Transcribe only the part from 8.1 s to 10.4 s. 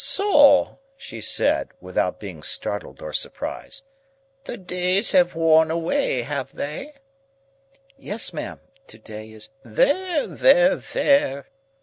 ma'am. To day is—" "There,